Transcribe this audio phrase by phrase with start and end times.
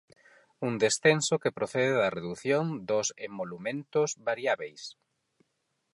[0.67, 4.85] Un descenso que procede da redución dos 'emolumentos variábeis'.